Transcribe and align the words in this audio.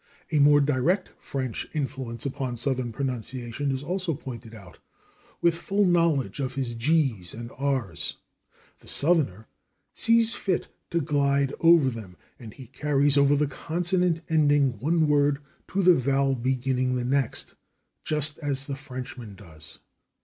A 0.31 0.39
more 0.39 0.59
direct 0.59 1.11
French 1.19 1.69
influence 1.75 2.25
upon 2.25 2.57
Southern 2.57 2.91
pronunciation 2.91 3.69
is 3.69 3.83
also 3.83 4.15
pointed 4.15 4.55
out. 4.55 4.79
"With 5.41 5.53
full 5.53 5.85
knowledge 5.85 6.39
of 6.39 6.55
his 6.55 6.73
/g's/ 6.73 7.35
and 7.35 7.51
his 7.51 7.59
/r's/,... 7.59 8.15
[the 8.79 8.87
Southerner] 8.87 9.47
sees 9.93 10.33
fit 10.33 10.69
to 10.89 11.01
glide 11.01 11.53
over 11.59 11.91
them,... 11.91 12.17
and 12.39 12.51
he 12.55 12.65
carries 12.65 13.15
over 13.15 13.35
the 13.35 13.45
consonant 13.45 14.21
ending 14.27 14.79
one 14.79 15.07
word 15.07 15.37
to 15.67 15.83
the 15.83 15.93
vowel 15.93 16.33
beginning 16.33 16.95
the 16.95 17.05
next, 17.05 17.53
just 18.03 18.39
as 18.39 18.65
the 18.65 18.75
Frenchman 18.75 19.35
does." 19.35 19.77